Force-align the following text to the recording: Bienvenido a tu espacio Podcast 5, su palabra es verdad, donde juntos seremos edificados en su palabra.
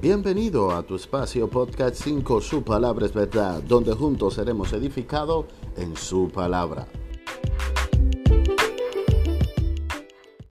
Bienvenido 0.00 0.70
a 0.70 0.82
tu 0.82 0.96
espacio 0.96 1.46
Podcast 1.50 2.02
5, 2.04 2.40
su 2.40 2.62
palabra 2.62 3.04
es 3.04 3.12
verdad, 3.12 3.62
donde 3.62 3.92
juntos 3.92 4.32
seremos 4.32 4.72
edificados 4.72 5.44
en 5.76 5.94
su 5.94 6.30
palabra. 6.30 6.88